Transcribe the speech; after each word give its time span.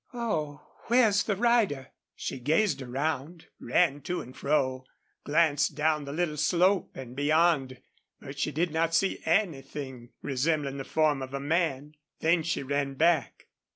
"Oh! 0.15 0.65
where's 0.87 1.21
the 1.21 1.35
rider?" 1.35 1.91
She 2.15 2.39
gazed 2.39 2.81
around, 2.81 3.45
ran 3.59 4.01
to 4.01 4.19
and 4.19 4.35
fro, 4.35 4.83
glanced 5.25 5.75
down 5.75 6.05
the 6.05 6.11
little 6.11 6.37
slope, 6.37 6.95
and 6.97 7.15
beyond, 7.15 7.79
but 8.19 8.39
she 8.39 8.51
did 8.51 8.71
not 8.71 8.95
see 8.95 9.21
anything 9.25 10.09
resembling 10.23 10.77
the 10.77 10.85
form 10.85 11.21
of 11.21 11.35
a 11.35 11.39
man. 11.39 11.93
Then 12.19 12.41
she 12.41 12.63
ran 12.63 12.95
back. 12.95 13.45